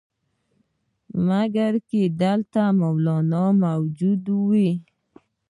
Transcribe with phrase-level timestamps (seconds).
[1.27, 4.69] مګر که دلته مولنا موجود وي.